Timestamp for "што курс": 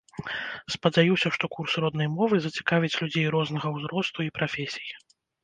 1.35-1.75